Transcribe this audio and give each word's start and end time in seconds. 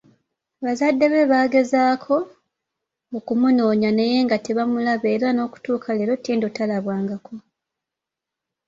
Bazadde 0.63 1.05
be 1.13 1.21
baagezaako 1.31 2.15
okumunoonya 3.17 3.89
naye 3.93 4.17
nga 4.25 4.37
tebamulaba 4.45 5.07
era 5.15 5.27
n'okutuuka 5.31 5.89
leero 5.97 6.13
Ttendo 6.19 6.47
talabwangako. 6.55 7.35